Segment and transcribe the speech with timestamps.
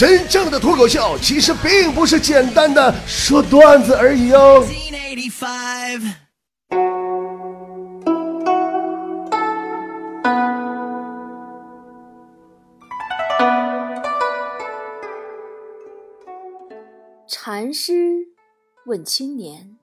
[0.00, 4.66] 真正的脱口秀其实并不是简单的说段子而已哦。
[17.28, 18.28] 禅师
[18.86, 19.76] 问青年：“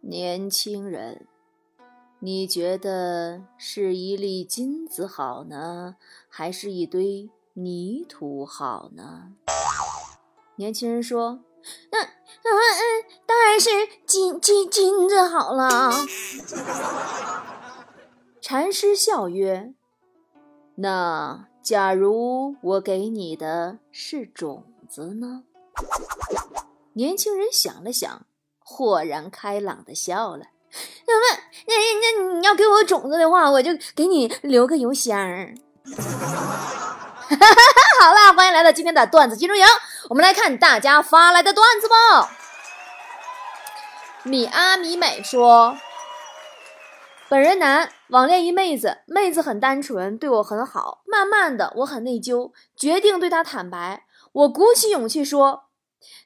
[0.00, 1.26] 年轻人，
[2.20, 5.96] 你觉得是一粒金子好呢，
[6.28, 9.32] 还是一堆泥土好呢？”
[10.56, 11.40] 年轻人说
[11.90, 13.70] ：“嗯嗯嗯，当然是
[14.06, 15.90] 金金金子好了。”
[18.40, 19.72] 禅师笑曰
[20.76, 25.44] ：“那假如我给你的是种子呢？”
[26.94, 28.26] 年轻人想了想，
[28.60, 30.46] 豁然开朗的笑了。
[31.06, 31.14] 那，
[31.66, 35.18] 那那你要给我种子的话，我就给你留个邮箱。
[38.04, 39.64] 好啦，欢迎来到今天的段子集中营，
[40.10, 42.30] 我们来看大家发来的段子吧。
[44.24, 45.78] 米阿米美说
[47.30, 51.00] ：“本人男，网恋一妹子，妹子很单纯，对我很好。
[51.06, 54.04] 慢慢的，我很内疚，决定对她坦白。
[54.32, 55.70] 我鼓起勇气说。”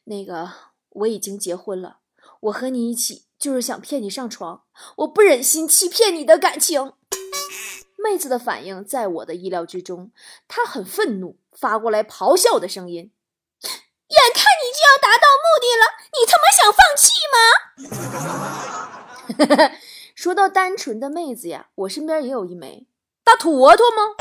[0.02, 0.50] 那个，
[0.88, 1.98] 我已经结婚了，
[2.40, 4.62] 我和你一起就是想骗你上床，
[4.96, 6.94] 我不忍心欺骗你的感情。
[8.02, 10.12] 妹子的反应在我的意料之中，
[10.46, 13.10] 她很愤怒，发过来咆哮的声音
[14.08, 17.36] ：“眼看你就要达到目的了，你他妈想放弃吗？”
[20.14, 22.86] 说到单纯的妹子呀，我身边也有一枚
[23.22, 24.14] 大坨坨吗？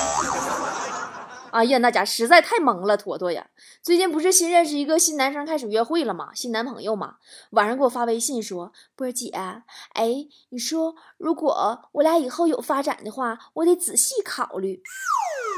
[1.58, 3.47] 哎呀，那家实在太萌了，坨坨呀！
[3.81, 6.30] 最近不是新认识一个新男生，开始约会了吗？
[6.36, 7.16] 新男朋友嘛，
[7.50, 14.83] 晚上给我发微信说：“波姐，哎，你说如果我俩以后有发展的话，我得仔细考虑。”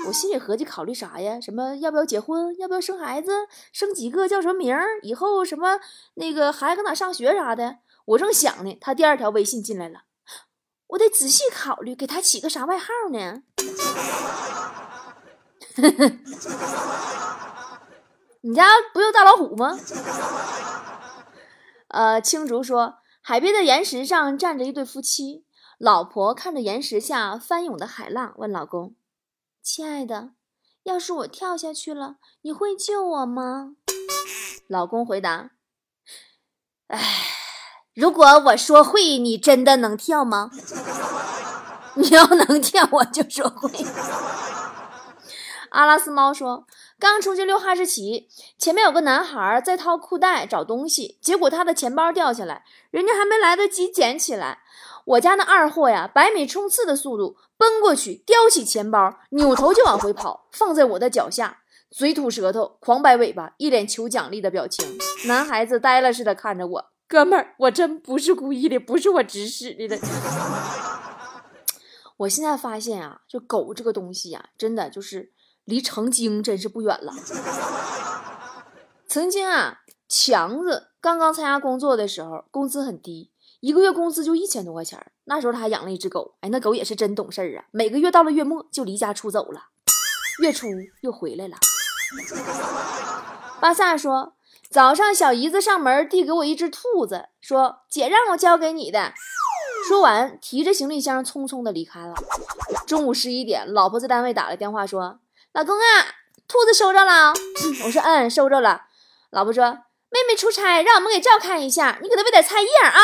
[0.08, 1.38] 我心里合计，考虑啥呀？
[1.42, 2.55] 什么要不要结婚？
[2.58, 3.31] 要不要生孩子？
[3.73, 4.25] 生几个？
[4.25, 5.02] 叫什么名儿？
[5.03, 5.81] 以后什么
[6.14, 7.80] 那个孩子搁哪上学啥的？
[8.05, 10.03] 我正想呢，他第二条微信进来了，
[10.88, 13.43] 我得仔细考虑，给他起个啥外号呢？
[18.42, 19.78] 你家不有大老虎吗？
[21.90, 25.44] 呃，青竹说，海边的岩石上站着一对夫妻，
[25.78, 28.96] 老婆看着岩石下翻涌的海浪，问老公
[29.62, 30.32] ：“亲爱的，
[30.84, 33.76] 要是我跳下去了，你会救我吗？”
[34.68, 35.52] 老公回答
[36.88, 37.02] ：“哎，
[37.94, 40.52] 如果我说会，你真的能跳吗？
[41.96, 43.70] 你要能跳，我就说会。”
[45.70, 46.66] 阿拉斯猫说
[47.00, 54.60] ：“刚出去溜哈士奇，前面有个男孩在掏裤袋找东西，结果他的钱包掉下来，人家还没来得及捡起来，
[55.06, 61.60] 我家那二货呀，百米冲刺的速度奔过去，叼起钱包，扭头就往回跑，放在我的脚下，
[61.92, 64.98] 嘴吐舌头，狂摆尾巴，一脸求奖励的表情。
[65.26, 69.98] 男孩子呆了似的看着我，哥们儿，我真不是故意的，不是我指使你的。
[72.18, 75.32] 我现在发现啊，就狗这个东西呀，真的就是。”
[75.65, 77.14] 离成精真是不远了。
[79.08, 85.11] 曾经啊，强子刚刚参加工作的时候，工资很低，一个月工资就一千多块钱。
[85.25, 89.70] 那时候他还养了一只狗，哎，那狗也是真懂事儿啊，每个月到了月末就离家出走了，
[90.42, 90.67] 月初
[91.02, 91.58] 又回来了。
[93.59, 94.33] 巴萨说，
[94.70, 99.14] 早上小姨子上门递给我一只兔子，说姐让我交给你的。
[99.87, 102.14] 说完，提着行李箱匆匆的离开了。
[102.86, 105.20] 中午十一点，老婆在单位打了电话说。
[105.52, 105.82] 老公啊，
[106.48, 107.33] 兔子收着了。
[107.86, 108.83] 我说嗯，收着了。
[109.32, 109.65] 老婆说
[110.10, 113.02] 妹妹出差，让我们给照看一下，你给她喂点菜叶啊。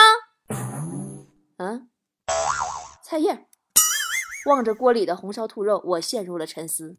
[1.58, 1.90] 嗯，
[3.04, 3.48] 菜叶。
[4.46, 6.96] 望着锅里的红烧兔肉，我陷入了沉思。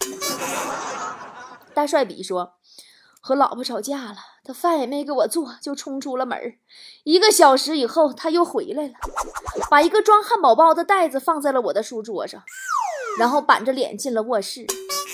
[1.73, 2.55] 大帅比说，
[3.21, 6.59] 和老婆吵架了，他饭也没给我做，就冲出了门
[7.05, 8.95] 一个小时以后，他又回来了，
[9.71, 12.43] 把一个装汉堡包的袋子放在了我的书桌上，
[13.19, 14.67] 然后板着脸进了卧室。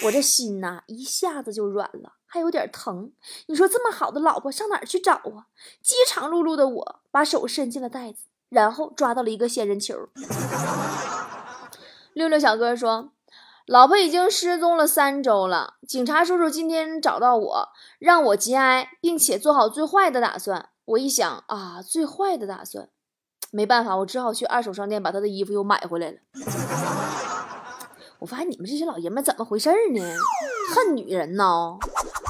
[0.04, 3.12] 我这心呐，一下子就软了，还有点疼。
[3.46, 5.46] 你说这么好的老婆上哪儿去找啊？
[5.80, 10.08] 饥肠辘辘的我把手伸进了袋子，然后抓到了一个仙人球。
[12.14, 13.12] 六六小哥说，
[13.66, 17.68] 老婆已经失踪了三周了，警察叔叔今天找到我，
[18.00, 20.70] 让我节哀，并且做好最坏的打算。
[20.84, 22.88] 我一想啊，最坏的打算，
[23.52, 26.16] 没办法，我只好去二手商店把他的衣服又买回来了。
[28.22, 30.00] 我发现你们这些老爷们怎么回事呢？
[30.72, 31.76] 恨女人呢，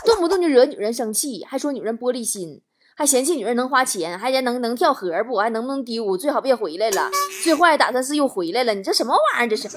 [0.06, 2.62] 动不动就惹女人生气，还说女人玻璃心，
[2.96, 5.36] 还嫌弃女人能花钱，还嫌能能跳河不？
[5.36, 6.16] 还能不能丢？
[6.16, 7.10] 最好别回来了。
[7.44, 9.48] 最坏打算是又回来了，你这什么玩意儿？
[9.50, 9.68] 这是。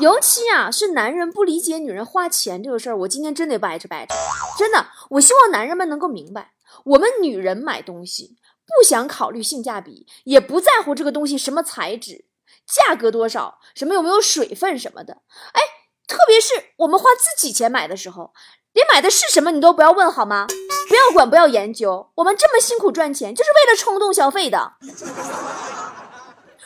[0.00, 4.12] 尤其啊，是男人不理解女人花钱这个事儿，我今天真得掰扯掰扯。
[4.58, 6.54] 真的，我希望男人们能够明白，
[6.84, 8.36] 我们女人买东西
[8.66, 12.24] 不想考虑性价比，也不在乎这个东西什么材质、
[12.70, 15.18] 价格多少、什么有没有水分什么的。
[15.52, 15.60] 哎，
[16.06, 18.32] 特别是我们花自己钱买的时候，
[18.72, 20.46] 连买的是什么你都不要问好吗？
[20.88, 22.10] 不要管，不要研究。
[22.16, 24.72] 我们这么辛苦赚钱，就是为了冲动消费的。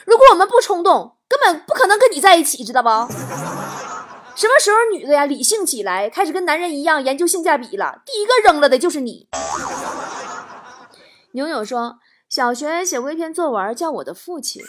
[0.04, 2.88] 如果我们不冲动，根本不可能跟你在一起，知道不？
[4.36, 8.02] 什么时候女的呀理性起来，开始跟男人一样研究性价比了？
[8.04, 9.28] 第一个扔了的就是你。
[11.32, 11.98] 牛牛说，
[12.28, 14.60] 小学写过一篇作文，叫《我的父亲》，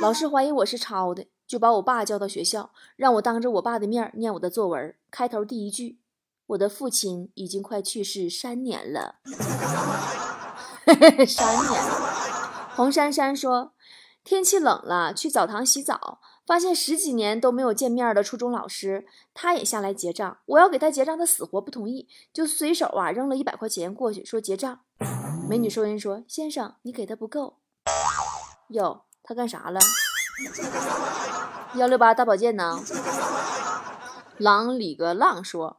[0.00, 4.94] 老师怀疑我是抄的，就把我爸叫到学校，让我当着我爸的面念我的作文。
[5.10, 5.98] 开头第一句
[6.48, 9.16] ：“我的父亲已经快去世三年了。
[11.26, 12.70] ”三年了。
[12.74, 13.72] 红珊珊说。
[14.24, 19.04] 天气冷了，去澡堂洗澡，发现十几年都没有见面的初中老师，
[19.34, 20.38] 他也下来结账。
[20.46, 24.78] 我要给他结账，他死活不同意，就随手啊扔了一百块钱过去，说结账。
[25.48, 27.58] 美女收银说：“先生，你给的不够。”
[28.70, 29.80] 哟，他干啥了？
[31.74, 32.80] 幺六八大保健呢？
[34.36, 35.78] 狼里个浪说：“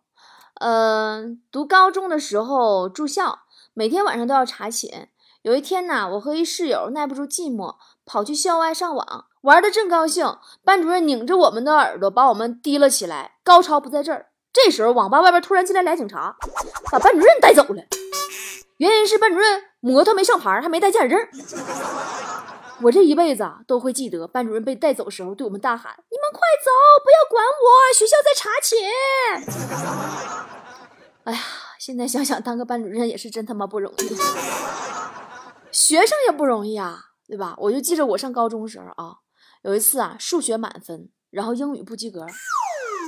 [0.61, 3.39] 嗯，读高中的时候住校，
[3.73, 5.09] 每天晚上都要查寝。
[5.41, 7.75] 有一天呢，我和一室友耐不住寂寞。”
[8.05, 13.35] 跑去校外上网玩的正高兴，班主任拧着我们的耳朵把我们提了起来。
[13.45, 16.35] 高潮不在这儿，这时候网吧外边突然进来俩警察，
[16.91, 17.81] 把班主任带走了。
[18.75, 21.17] 原因是班主任摩托没上牌，还没带驾驶证。
[22.83, 26.69] 我这一辈子啊都会记得班主任被带走时候对我们大喊：“你们快走，
[27.03, 27.65] 不要管我，
[27.95, 28.77] 学校在查寝。”
[31.23, 31.39] 哎呀，
[31.79, 34.15] 现在想想当个班主任也是真他妈不容易，
[35.71, 36.99] 学生也不容易啊。
[37.25, 37.55] 对吧？
[37.57, 39.15] 我就记着我上高中时候啊，
[39.63, 42.27] 有一次啊，数学满分，然后英语不及格，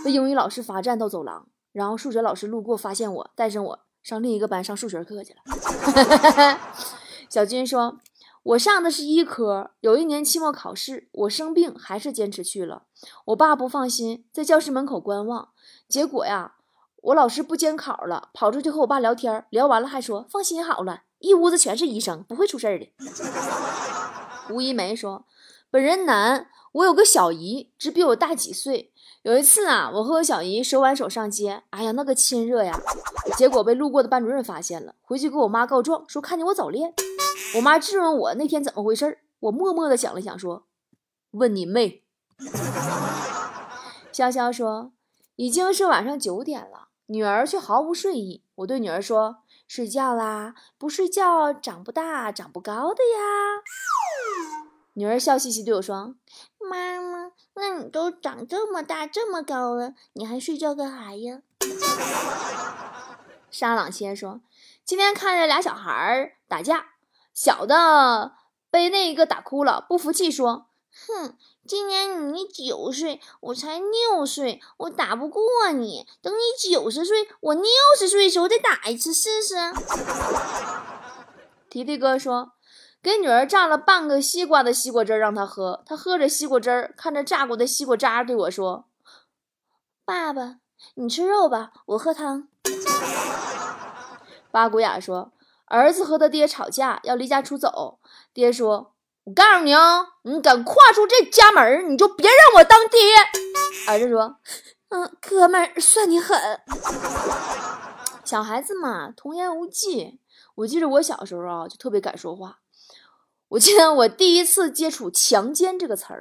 [0.06, 5.42] 被英语老师罚站到走廊，然后数学老师路过发现我，带上我上另一个班上数学课去了。
[7.30, 8.00] 小军说，
[8.46, 12.84] 我上的是医科，有一年期末考试，我生病还是坚持去了。
[13.26, 15.50] 我爸不放心，在教室门口观望，
[15.90, 16.54] 结果呀，
[17.02, 22.94] 我老师不监考了，跑出去和我爸聊天，聊完了还说放心好了，一屋子全是医生，不会出事的。
[24.54, 25.26] 吴一梅说
[25.72, 28.92] ：“本人男，我有个小姨，只比我大几岁。
[29.24, 32.80] 有一次啊，我和我小姨手挽手上街，哎呀，那个亲热呀！
[33.36, 36.94] 结果被路过的班主任发现了，回去给我妈告状，说看见我早恋。
[37.56, 40.66] 我妈质问我那天怎么回事我默默的想了想，说：
[41.32, 42.04] 问你妹。
[44.12, 44.92] 潇潇说：
[45.36, 48.44] 已经是晚上九点了，女儿却毫无睡意。
[48.56, 49.38] 我对女儿说：
[49.68, 53.62] 睡觉啦，不睡觉长不大，长不高的呀。”
[54.98, 56.16] 女儿笑嘻嘻对我说
[56.60, 61.42] ：“妈妈，那你都长这么大、这么高了，你还睡觉干啥呀？”
[63.52, 64.42] 沙朗先说
[64.84, 66.95] ：“今天看见俩小孩打架，
[67.36, 68.32] 小的
[68.72, 70.66] 被那一个打哭了，不服气说
[71.08, 71.38] ：‘哼，
[71.68, 76.08] 今年你九岁，我才六岁，我打不过你。
[76.24, 77.64] 等你九十岁，我六
[78.00, 79.56] 十岁的时候再打一次试试。’”
[81.70, 82.54] 提提哥说。
[83.04, 88.86] 给女儿榨了半个西瓜的西瓜汁让她喝，她喝着西瓜汁儿，看着榨过的西瓜渣，对我说
[90.04, 90.56] ：“爸爸，
[90.96, 92.48] 你吃肉吧，我喝汤。”
[94.50, 95.34] 巴古雅说
[95.66, 98.00] ：“儿子和他爹吵架，要离家出走。
[98.34, 98.94] 爹说
[99.26, 103.00] ：‘我告诉你啊，你敢跨出这家门，你就别让我当爹。’
[103.90, 104.38] 儿子说
[104.90, 106.38] ：‘嗯，哥们儿，算你狠。’
[108.24, 110.20] 小孩子嘛，童言无忌。
[110.56, 112.60] 我记得我小时候啊，就特别敢说话。”
[113.50, 116.20] 我记得我第一次接触“强奸”这个词儿，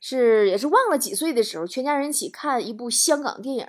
[0.00, 3.66] 是也是忘了几岁的时候，全家人一起看一部香港电影，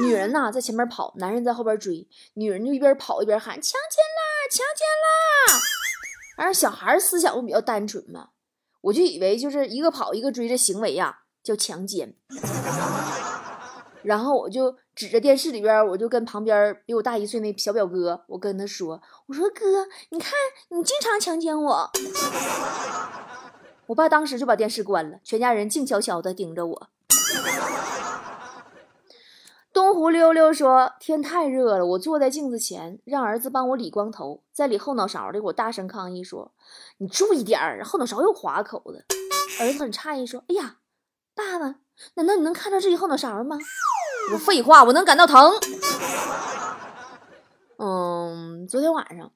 [0.00, 5.60] 女人呐在前面跑，男人在后边追，女人就一边跑一边喊“强奸啦，强奸啦”。
[6.36, 8.30] 而小孩思想都比较单纯嘛，
[8.80, 12.14] 我就以为就是一个跑一个追的行为呀叫强奸。
[14.02, 20.32] 然后我就指着电视里边，我就跟旁边比我大一岁那小表哥，我跟他说：“我说哥，你看
[20.70, 21.90] 你经常强奸我。”
[23.86, 26.88] 我爸当时就把电视关了，全家人静悄悄地盯着我。
[29.72, 36.52] 东湖溜溜说：“天太热了，我坐在镜子前，让儿子帮我理光头，在理后脑勺的，我大声抗议说
[36.98, 39.06] ：‘你注意点儿，后脑勺又划口子。’
[39.60, 40.76] 儿子很诧异说：‘哎呀，
[41.34, 41.76] 爸爸，
[42.14, 43.58] 难道你能看到自己后脑勺吗？’”
[44.34, 45.52] 我废话，我能感到疼。
[47.78, 49.32] 嗯，昨天晚上，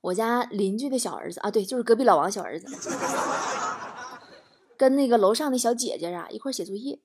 [0.00, 2.66] 我家邻居的小儿子啊，对，就是隔壁老王小儿子，
[4.76, 6.98] 跟那个楼上的小姐姐啊一块写作业。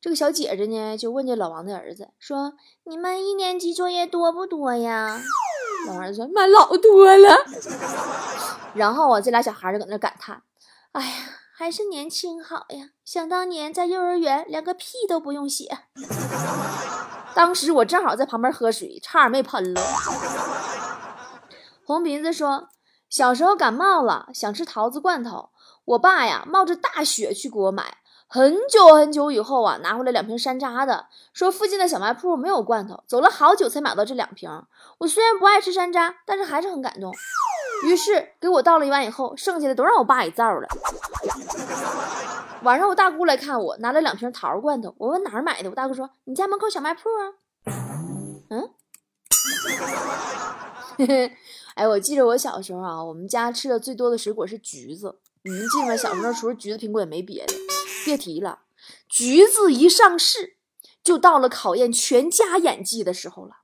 [0.00, 2.52] 这个小姐姐呢就问这老王的儿子说
[2.86, 5.20] ：“你们一年级作业多不多呀？”
[5.88, 7.36] 老王说：“妈，老多了。
[8.74, 10.42] ”然后啊，这俩小孩就搁那感叹
[10.92, 11.12] ：“哎呀，
[11.52, 12.90] 还是年轻好呀！
[13.04, 15.78] 想当年在幼儿园连个屁都不用写。
[17.34, 19.82] ”当时我正好在旁边喝水，差点没喷了。
[21.84, 22.68] 红鼻子说
[23.10, 25.50] ：“小时候感冒了，想吃桃子罐头，
[25.84, 27.97] 我爸呀冒着大雪去给我买。
[28.30, 34.50] 很久很久以后啊，拿回来两瓶山楂的，说附近的小卖铺没有罐头，走了好久才买到这两瓶。
[34.98, 37.10] 我虽然不爱吃山楂，但是还是很感动。
[37.84, 40.68] 于是给我倒了一碗以后，剩下的都让我爸给造了。
[42.64, 44.94] 晚上我大姑来看我，拿了两瓶桃罐头。
[44.98, 47.32] 我问哪儿买的，我大姑说你家门口小卖铺啊。
[48.50, 48.70] 嗯。
[51.76, 55.18] 哎，我记得我小时候啊，我们家吃的最多的水果是橘子。
[55.44, 55.96] 你们记得吗？
[55.96, 57.54] 小时候除了橘子、苹果也没别的。
[58.08, 58.60] 别提了，
[59.06, 60.56] 橘子一上市，
[61.04, 63.56] 就到了考验全家演技的时候了。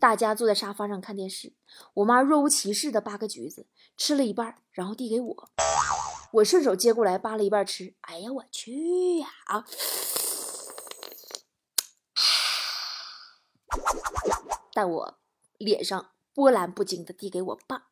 [0.00, 1.54] 大家坐在沙发上看电视，
[1.94, 5.50] 我妈若无其事的扒个橘子，吃了一半，然后递给我，
[6.32, 7.94] 我顺手接过来扒了一半吃。
[8.00, 9.28] 哎呀，我去呀！
[14.74, 15.18] 但我
[15.58, 16.10] 脸上。
[16.34, 17.84] 波澜不惊的递给我爸，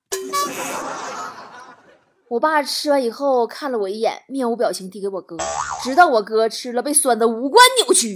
[2.29, 5.37] 我爸吃完以后看了我一眼，面无表情递给我哥，
[5.83, 8.15] 直到我哥吃了被酸的五官扭曲。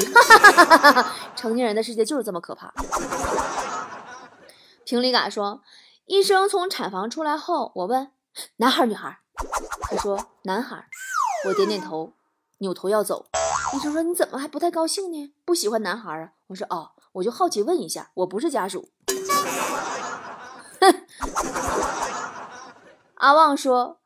[1.37, 2.73] 成年人的世界就是这么可怕。
[4.85, 5.61] 平里嘎说，
[6.07, 8.11] 医生从产房出来后，我问
[8.57, 9.19] 男孩女孩，
[9.83, 10.87] 他说男孩，
[11.47, 12.15] 我点点头，
[12.59, 13.27] 扭头要走。
[13.75, 15.35] 医生说你怎么还不太高兴呢？
[15.45, 16.31] 不喜欢男孩啊？
[16.47, 18.89] 我说哦，我就好奇问一下，我不是家属。
[20.81, 21.07] 哼
[23.17, 23.98] 阿旺说：“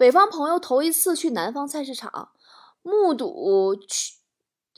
[0.00, 2.30] 北方朋友头一次去南方菜市场，
[2.80, 4.14] 目睹去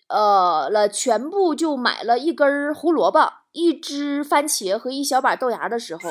[0.09, 6.11] 呃了全部，就买了一根胡萝卜、一只番茄和一小把豆芽的时候，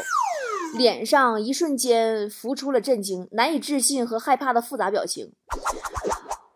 [0.78, 5.34] 脸上一瞬间浮出了震惊、难以置信和害怕的复杂表情。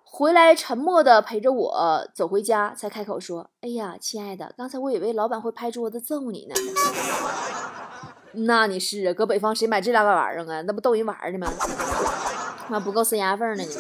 [0.06, 6.56] 回来沉默的陪着我走回家，才开口说：‘哎呀，亲爱的，刚才我以为老板会拍桌子揍你呢。’”
[8.48, 10.62] 那你是啊，搁北方谁买这俩玩意儿啊？
[10.62, 11.52] 那不逗人玩的吗？
[12.70, 13.72] 那不够塞牙缝的呢。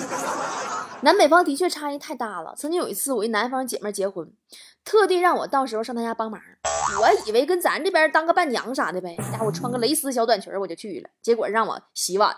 [1.01, 2.55] 南北方的确差异太大了。
[2.57, 4.31] 曾经有一次，我一南方姐妹结婚，
[4.83, 6.39] 特地让我到时候上她家帮忙。
[6.99, 11.09] 我以为跟咱这边当个伴娘啥的呗，家伙穿个蕾丝小短裙我就去了。
[11.21, 12.35] 结果让我洗碗。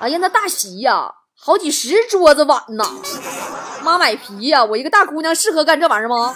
[0.00, 2.84] 哎呀，那大洗呀，好几十桌子碗呐！
[3.82, 4.64] 妈买皮呀！
[4.64, 6.34] 我一个大姑娘适合干这玩意儿吗？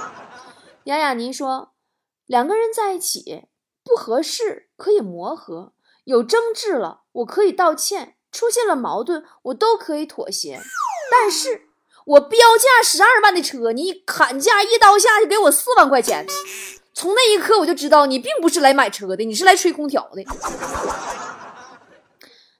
[0.84, 1.72] 雅雅，您说。
[2.26, 3.48] 两个人在一起
[3.82, 5.72] 不合适可以磨合，
[6.08, 10.58] 有争执了我可以道歉，出现了矛盾我都可以妥协。
[11.10, 11.68] 但是
[12.06, 16.26] 我标价十二万的车，你砍价一刀下去给我四万块钱，
[16.94, 20.24] 从那一刻我就知道你并不是来买车的，你是来吹空调的。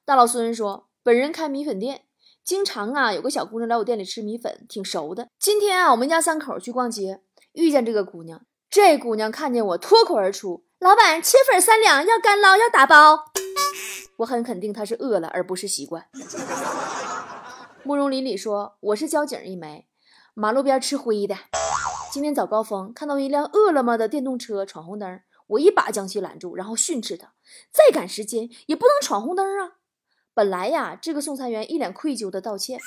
[0.05, 2.03] 大老孙说，本人开米粉店，
[2.45, 5.29] 经常啊有个小姑娘来我店里吃米粉，挺熟的。
[5.41, 8.43] 今天啊我们一家三口去逛街，遇见这个姑娘。
[8.69, 13.25] 这姑娘看见我，脱口而出：“老板，切粉三两，要干捞，要打包。”
[14.17, 16.09] 我很肯定他是饿了，而不是习惯。
[17.85, 19.87] 慕容林里说：“我是交警一枚，
[20.35, 21.37] 马路边吃灰的。
[22.13, 27.35] 今天早高峰看到一辆饿了么的电动车闯红灯，我一把将其拦住，然后训斥他：
[27.71, 29.77] 再赶时间也不能闯红灯啊！
[30.35, 32.81] 本来呀，这个送餐员一脸愧疚的道歉，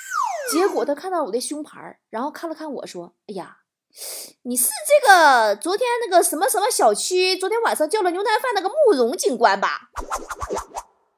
[0.51, 3.59] 结果他看到我的胸牌，然后看了看我说：哎呀。”
[4.43, 9.89] 你是这个昨天那个什么什么小区昨天晚上叫了牛腩饭那个慕容警官吧？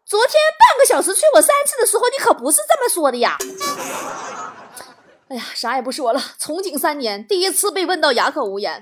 [0.06, 3.38] 昨天半个小时催我三次的时候，你可不是这么说的呀！
[5.30, 8.82] 哎呀，啥也不说了，从警三年，第一次被问到哑口无言。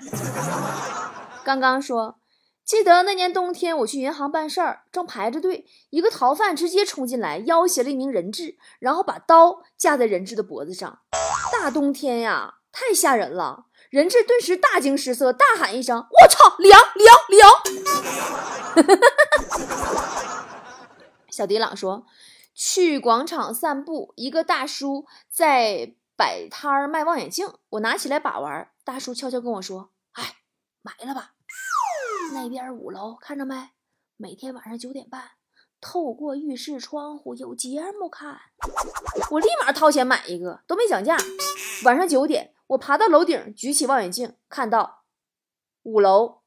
[1.43, 2.15] 刚刚说，
[2.65, 10.99] 记得那年冬天我去银行办事儿，正排着队，一个逃犯直接冲进来，要挟了一名人质，然后把刀架在人质的脖子上。
[11.53, 13.65] 大冬天呀，太吓人了。
[13.91, 17.51] 人质顿时大惊失色，大喊一声：“我操，凉凉凉！”
[21.29, 22.05] 小迪朗说
[22.55, 28.71] ：“去广场散步，一个大叔在摆摊儿卖望远镜，我拿起来把玩。
[28.85, 30.35] 大叔悄悄跟我说：‘哎，
[30.81, 31.33] 买了吧。’
[32.31, 33.71] 那边五楼看着没？
[34.15, 35.31] 每天晚上九点半，
[35.81, 38.39] 透过浴室窗户有节目看。
[39.31, 41.17] 我立马掏钱买一个，都没讲价。
[41.83, 45.03] 晚上九点。”我爬到楼顶，举起望远镜，看到
[45.83, 46.41] 五楼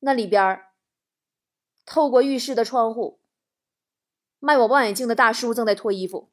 [0.00, 0.62] 那里边
[1.86, 3.20] 透过浴室的窗户
[4.38, 6.28] 卖我望远镜的大叔正在脱衣服。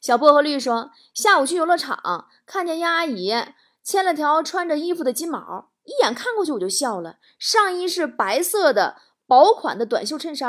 [0.00, 3.34] 小薄荷绿说：“下午去游乐场，看见鸭阿姨
[3.82, 7.18] 牵了条穿着衣服的金毛，一眼看过去我就笑了。
[7.38, 10.48] 上衣是白色的薄款的短袖衬衫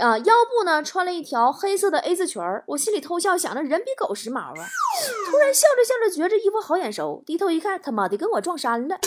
[0.00, 2.64] 啊，腰部呢穿了一条黑色的 A 字裙儿。
[2.68, 4.66] 我心里偷笑，想着人比狗时髦啊。
[5.30, 8.98] 突然笑着笑着，觉着衣服好眼熟，低头一看，他妈的跟我撞衫了。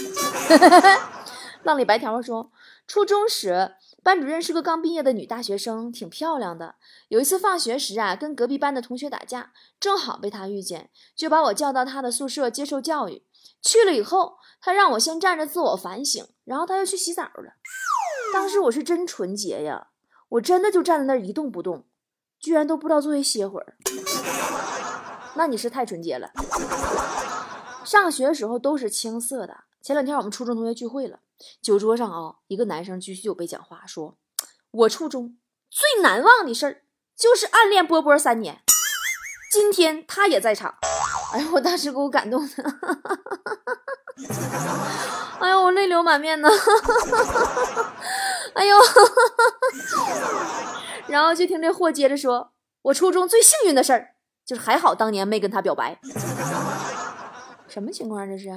[1.64, 2.52] 浪里白条说：
[2.88, 6.76] 初中时。”班主任是个刚毕业的女大学生，挺漂亮的。
[7.08, 13.24] 有一次放学时啊，跟隔壁班的同学打架，正好被她遇见，就把我叫到她的宿舍接受教育。
[13.62, 17.54] 去了以后，她让我先站着自我反省，然后她又去洗澡了。
[18.34, 19.88] 当时我是真纯洁呀，
[20.34, 21.86] 我真的就站在那儿一动不动，
[22.40, 23.78] 居然都不知道作业歇会儿。
[25.36, 26.32] 那你是太纯洁了。
[27.84, 29.66] 上学的时候都是青涩的。
[29.82, 31.20] 前两天我们初中同学聚会了。
[31.62, 34.18] 酒桌上啊，一个男生继续就被讲话，说
[34.72, 35.38] ：“我初中
[35.70, 36.82] 最难忘的事儿
[37.16, 38.62] 就是暗恋波波三年，
[39.52, 40.76] 今天他也在场。”
[41.34, 42.64] 哎呦，我当时给我感动的，
[45.42, 46.50] 哎呦，我泪流满面呢，
[48.56, 48.78] 哎呦，
[51.08, 52.52] 然后就听这货接着说
[52.84, 54.10] ：“我初中最幸运的事儿
[54.46, 56.00] 就是还好当年没跟他表白。
[57.68, 58.50] ”什么情况这是？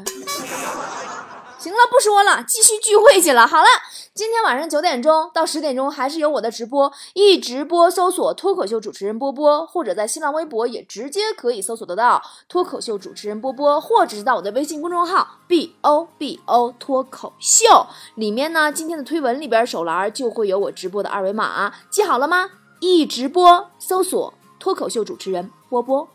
[1.59, 3.47] 行了，不说了，继续聚会去了。
[3.47, 3.67] 好了，
[4.15, 22.51] 今天晚上九点钟到十点钟还是有我的直播，一直播搜索脱口秀主持人波波，或者在新浪微博也直接可以搜索得到脱口秀主持人波波，或者是到我的微信公众号 b o b o 脱口秀里面呢，今天的推文里边手栏就会有我直播的二维码，记好了吗？
[22.81, 26.07] 一直播搜索脱口秀主持人波波。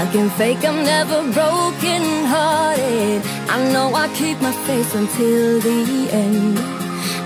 [0.00, 3.22] I can fake I'm never broken hearted.
[3.54, 6.58] I know I keep my face until the end.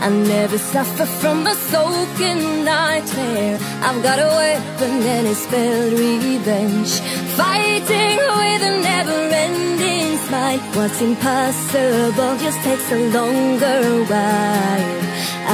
[0.07, 3.59] I never suffer from a soaking nightmare.
[3.87, 6.93] I've got a weapon and it's spelled revenge.
[7.39, 10.59] Fighting with a never ending smile.
[10.77, 14.97] What's impossible just takes a longer while.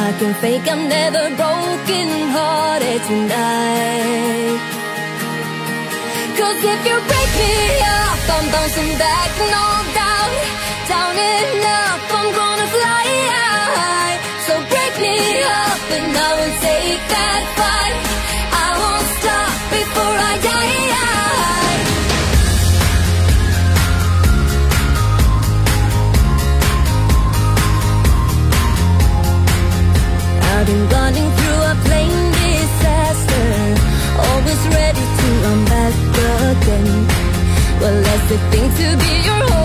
[0.05, 4.82] I can fake I'm never broken hearted tonight.
[6.43, 7.55] Cause if you break me
[8.03, 9.65] up, I'm bouncing back, no
[9.99, 10.35] doubt.
[10.91, 14.17] Down and up, I'm gonna fly high.
[14.47, 15.19] So break me
[15.63, 17.97] up and I will take that fight.
[18.65, 20.73] I won't stop before I die.
[30.51, 31.42] I've been running
[38.31, 39.62] It's thing to be your home.